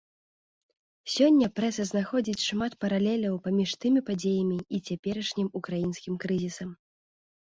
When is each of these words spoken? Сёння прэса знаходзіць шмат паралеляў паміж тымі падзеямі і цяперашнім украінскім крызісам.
Сёння 1.15 1.47
прэса 1.57 1.83
знаходзіць 1.89 2.41
шмат 2.45 2.71
паралеляў 2.85 3.35
паміж 3.47 3.69
тымі 3.85 4.01
падзеямі 4.07 4.57
і 4.79 4.79
цяперашнім 4.87 5.47
украінскім 5.61 6.17
крызісам. 6.25 6.73